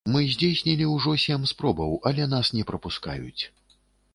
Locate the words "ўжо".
0.93-1.13